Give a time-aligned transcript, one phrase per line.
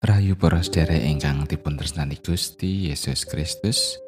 [0.00, 4.00] Rayu para sedherek ingkang dipun tresnani Gusti Yesus Kristus.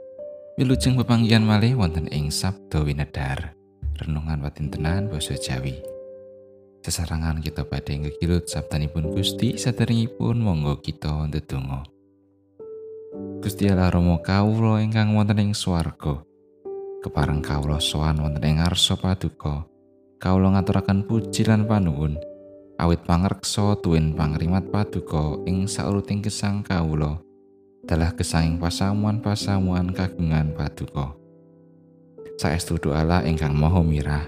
[0.56, 3.52] Wilujeng pepanggihan malih wonten ing Sabda Winedhar.
[4.00, 5.84] Renungan watintenan basa Jawi.
[6.80, 11.84] Sesarangan kita badhe ngegilut sabdanipun Gusti saderengipun monggo kita ndedonga.
[13.44, 16.24] Gusti Allah Rama kawula ingkang wonten ing swarga.
[17.04, 19.68] Kepareng kawula sowan wonten ing ngarsa paduka.
[20.16, 22.16] Kawula ngaturaken puji lan panuwun.
[22.82, 27.22] Awit pangreksa tuwin pangrimat paduka ing sauruting gesang kawula.
[27.86, 31.14] Dalah gesanging pasamuan-pasamuan kagungan paduka.
[32.42, 34.26] Saestu doala ingkang maha mirah.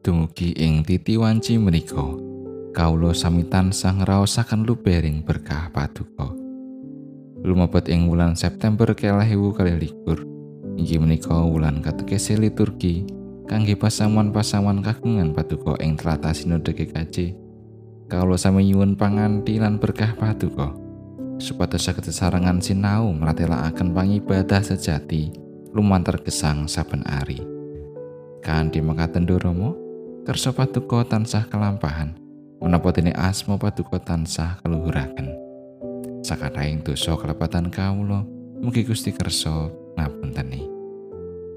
[0.00, 2.08] Dumugi ing titi wanci menika
[2.72, 6.32] kawula sami tansah ngraosaken lubering berkah paduka.
[7.44, 10.24] Lumebet ing wulan September kelahewu kali likur
[10.80, 13.04] inggih menika wulan kategese liturgi
[13.44, 17.43] kangge pasamuan-pasamuan kagungan paduka ing tlatah sinode GKJ
[18.06, 20.74] kawula sami nyuwun panganti lan berkah paduka
[21.38, 25.34] supados saged sarangan sinau mlatelaken pangibadah sejati
[25.74, 27.42] lumantar gesang saben ari.
[28.44, 29.74] Kanthi mekaten Rama
[30.22, 32.14] kersa paduka tansah kelampahan
[32.60, 35.32] menapa dene asma paduka tansah keluhuraken?
[36.24, 38.24] Sakataing dosa kelepatan kawula
[38.64, 40.64] mugi Gusti kersa ngapunteni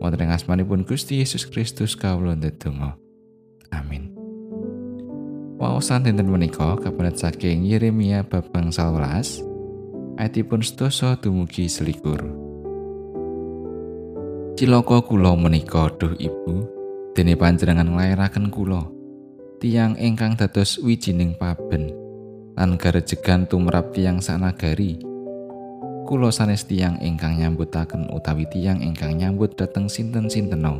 [0.04, 3.00] wonten ing asmanipun Gusti Yesus Kristus kawula ndedonga
[3.72, 4.07] amin
[5.68, 9.44] Waosan dinten menika kabenet saking Yeremia bab bangsal welas.
[10.16, 12.24] Ayatipun sedasa dumugi selikur.
[14.56, 16.64] Ciloko kula menika duh ibu
[17.12, 18.88] dene panjenengan nglairaken kula
[19.60, 21.92] tiang ingkang dados wijining paben
[22.56, 25.04] lan garejegan tumrap tiang sanagari
[26.08, 30.80] kula sanes tiang ingkang nyambutaken utawi tiang ingkang nyambut dhateng sinten-sinteno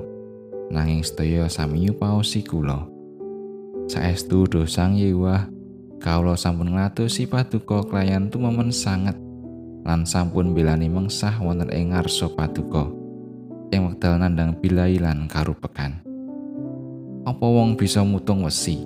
[0.72, 2.97] nanging sedaya sami nyupaosi kula
[3.88, 5.48] saestu dosang yewah.
[5.98, 9.18] Kawula sampun ngatusi paduka klayan tumemen sanget
[9.82, 12.86] lan sampun belani mengsah wonten ing ngarsa paduka.
[13.74, 16.06] Ing wekdal nandang bilai lan karupekan.
[17.26, 18.86] Apa wong bisa mutung wesi?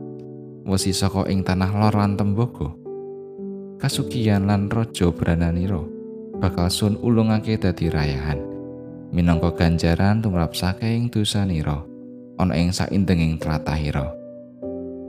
[0.64, 2.82] Wesi saka ing tanah lor lan tembogo
[3.82, 5.82] kasugian lan raja brananira
[6.38, 8.38] bakal sun ulungake dadi rayahan.
[9.10, 11.82] Minangka ganjaran tumrap saking dosanira
[12.40, 14.21] ana ing saindenging tratahira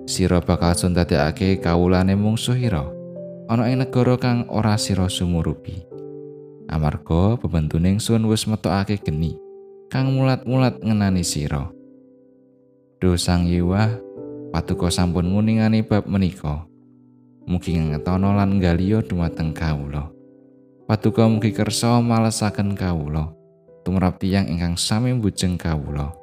[0.06, 2.90] sira bakal sundadekake kawulane mungsuhira
[3.46, 5.84] ana ing negara kang ora sira sumurupi.
[6.72, 9.36] Amarga bebentuning sun wis metokake geni
[9.92, 11.68] kang mulat-mulat ngenani sira.
[12.96, 13.92] Dosang yiwah
[14.54, 16.64] patuko sampun nguningani bab menika.
[17.44, 20.08] Mugi ngetono lan galiyo dumateng kawula.
[20.86, 23.34] Patuko mugi kersa malesaken kawula.
[23.82, 26.21] Tumrap tiyang ingkang sami bujeng kawula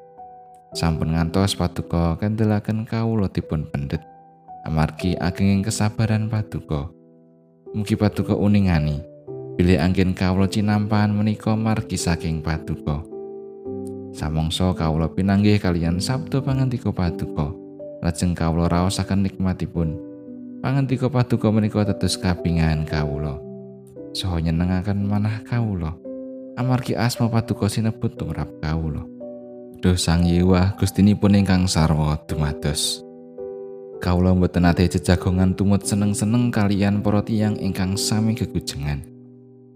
[0.74, 4.06] sampun ngantos paduka kandelaken kawula dipun pendet
[4.69, 6.91] amargi agenging kesabaran paduka.
[7.74, 9.02] Mugi paduka uningani.
[9.57, 13.03] Bilih anggen kawula cinampan menika margi saking paduka.
[14.16, 17.50] Samangsa kawula pinanggih kalian sabda pangantika paduka.
[18.00, 20.00] Lajeng kawula raosaken nikmatipun.
[20.63, 23.41] Pangantika paduka menika tetes kapingan kawula.
[24.16, 25.97] Saha nyenengaken manah kawula.
[26.56, 29.19] Amargi asma paduka sinebut tumrap kawula
[29.79, 33.00] Duh sang yiwah gustinipun ingkang sarwa dumados.
[34.03, 39.00] Kawula mboten ate jejagongan tumut seneng-seneng kalian para tiyang ingkang sami gegujengan.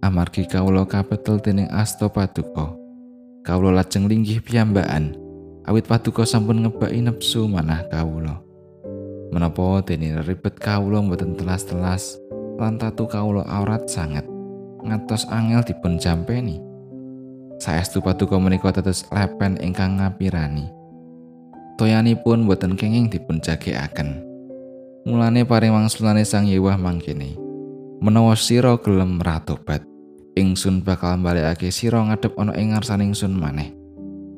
[0.04, 2.76] Amargi kawula kapetel dening asta paduka.
[3.48, 5.16] Kawula lajeng linggih piyambakan
[5.64, 8.44] awit paduka sampun ngebaki nepsu manah kawula.
[9.32, 12.20] Menapa dene ribet kawula mboten telas-telas
[12.60, 14.28] lan tatu kawula aurat sanget
[14.84, 16.73] ngantos angel dipun jampeni.
[17.58, 20.72] Saestu paduka menika tetes lepen ingkang ngapirani.
[21.76, 24.22] Toyanipun boten kenging dipun jagekaken.
[25.04, 27.36] Mulane paring wangsulane Sang Yewah mangkene.
[28.04, 29.82] Menawa sira gelem ratobat,
[30.36, 33.74] ingsun bakal balekake sira ngadep ana ing ngarsaning sun maneh.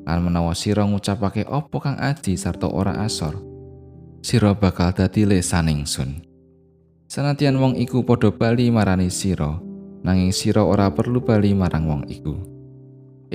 [0.06, 3.42] Lan menawa sira ngucapake apa kang aji sarta ora asor,
[4.22, 6.22] sira bakal dadi lesaning sun.
[7.10, 9.57] Sanadyan wong iku padha bali marani sira,
[10.06, 12.55] nanging sira ora perlu bali marang wong iku.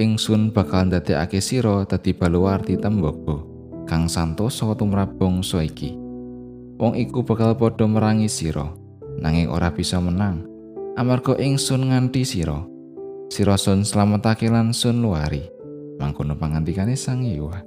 [0.00, 3.44] Ingsun bakal ndadekake sira dadi baluwarti tembaga
[3.85, 5.93] kang santosa tumrap bangsa iki.
[6.81, 8.73] Wong iku bakal padha merangi sira,
[9.20, 10.49] nanging ora bisa menang.
[10.97, 12.64] Amarga ingsun nganti sira.
[13.29, 15.44] Sira sun slametake lan sun luari.
[16.00, 17.61] Mangkono pangantikane Sang Hyang.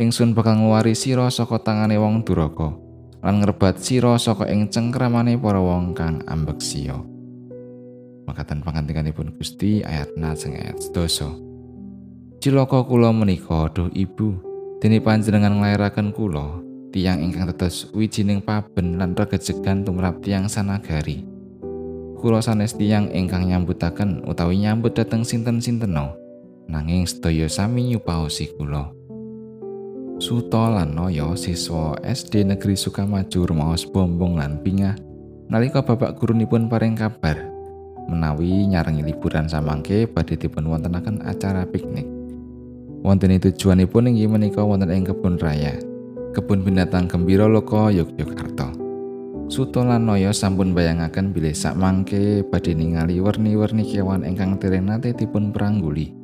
[0.00, 2.72] Ingsun bakal ngluwari sira saka tangane wong duraka
[3.20, 7.11] lan ngrebat sira saka ing cengkramane para wong kang ambeksiya.
[8.24, 11.38] Makatan pangantikanipun Gusti ayat naseng ayat sedoso.
[12.42, 14.34] Ciloko kula menika duh ibu,
[14.82, 16.58] dene panjenengan nglairaken kula,
[16.90, 21.32] tiang ingkang tetes wijining paben lan regejegan tumrap tiang sanagari.
[22.22, 26.14] kula sanes tiyang ingkang nyambutaken utawi nyambut dhateng sinten-sinteno
[26.70, 28.94] nanging sedaya sami nyupaosi kula
[30.22, 34.94] Suto lan Noyo siswa SD Negeri Sukamaju rumaos bombong lan bingah
[35.50, 37.51] nalika bapak gurunipun paring kabar
[38.08, 42.06] menawi nyarengi liburan samangke badhe dipun wontenaken acara piknik.
[43.02, 45.74] Wonten tujuanipun inggih menika wonten ing kebun raya,
[46.32, 48.70] kebun binatang Gembira Loka Yogyakarta.
[49.50, 55.12] Suto lan Noyo sampun bayangaken bilih sak mangke badhe ningali werni-werni kewan ingkang dereng nate
[55.12, 56.14] dipun perangguli.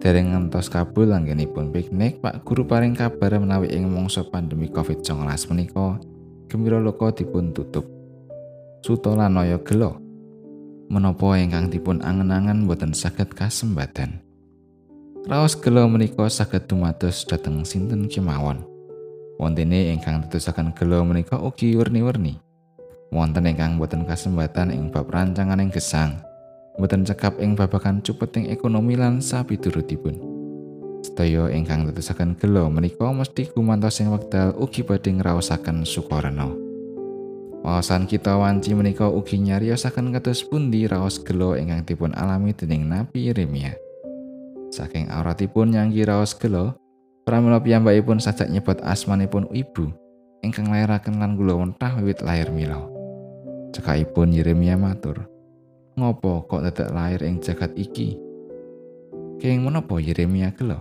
[0.00, 6.00] Dereng ngantos kabul anggenipun piknik, Pak Guru paring kabar menawi ing mangsa pandemi Covid-19 menika
[6.48, 7.84] Gembira Loka dipun tutup.
[8.80, 10.09] Suto lan Noyo gelo.
[10.90, 14.18] Menapa ingkang dipun angen-angen boten saged kasembadan.
[15.30, 18.66] Raos gelo menika saged dumados dhateng sinten kemawon.
[19.38, 22.42] Wontene ingkang tetusaken gelo menika ugi werni-werni.
[23.14, 26.18] Wonten ingkang boten kasembatan ing bab rancanganing gesang,
[26.74, 30.18] boten cekap ing babagan cupeting ekonomi lan sabiturutipun.
[31.06, 36.69] Sedaya ingkang tetusaken gelo menika mesti gumantos ing wekdal ugi badhe ngraosaken sukarena.
[37.60, 43.28] Wawasan kita wanci menika ugi nyariosaken kados pundi raos gelo ingkang dipun alami dening Nabi
[43.28, 43.76] Yeremia.
[44.72, 46.80] Saking auratipun nyanggi raos gelo,
[47.20, 49.92] Pramila piyambakipun sajak nyebut asmanipun ibu
[50.40, 52.80] ingkang lairaken lan kula wentah wiwit lahir mila.
[53.76, 55.28] Cekaipun Yeremia matur,
[56.00, 58.16] "Ngopo kok dadak lahir ing jagat iki?"
[59.36, 60.80] Keng menapa Yeremia gelo?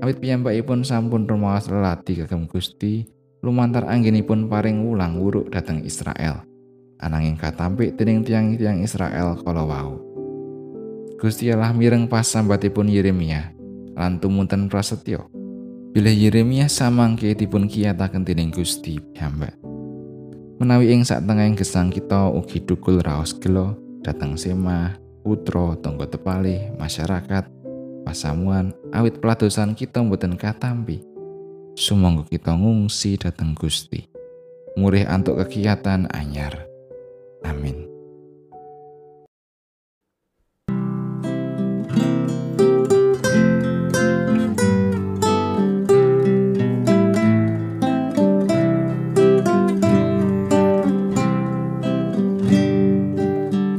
[0.00, 3.04] Awit piyambakipun sampun rumaos lelati kagem Gusti
[3.44, 6.40] lumantar anggenipun paring ulang wuruk dhateng Israel.
[6.96, 10.00] Ananging katampik dening tiang-tiang Israel kala wau.
[11.20, 13.52] Gusti Allah mireng pas sambatipun Yeremia
[13.92, 15.28] lan tumunten prasetyo.
[15.92, 19.52] Bila Yeremia samangke dipun kiyataken dening Gusti piyambak.
[20.56, 27.44] Menawi ing tengahing gesang kita ugi dukul raos gelo dateng semah, putra, tonggo tepali, masyarakat,
[28.04, 31.13] pasamuan, awit peladosan kita mboten katampi.
[31.74, 33.98] Sumangga kita ngungsi dateng Gusti.
[34.78, 36.54] Murih antuk kegiatan anyar.
[37.42, 37.90] Amin.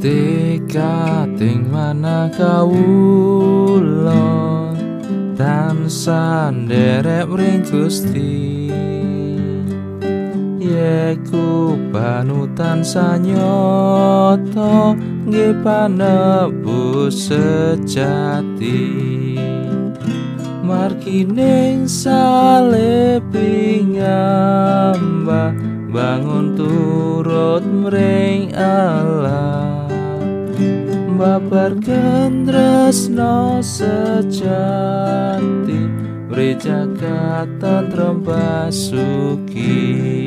[0.04, 4.16] Tekating mana kawula
[5.36, 8.72] tansah nderek mring Gusti
[10.66, 13.38] Yeku panutan sanyata
[15.26, 18.90] nggih panebus sejati.
[20.66, 23.22] Markining salebing
[24.02, 25.54] ngambah
[25.94, 29.85] bangun turut mring Allah
[31.26, 32.46] babarkan
[33.10, 34.30] no sejati
[36.30, 40.25] Mrejaka tantrem basuki